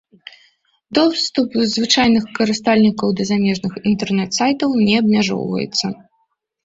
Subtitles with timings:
[0.97, 5.85] Доступ звычайных карыстальнікаў да замежных інтэрнэт-сайтаў не абмяжоўваецца.